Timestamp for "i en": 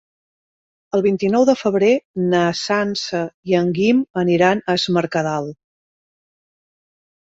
3.51-3.69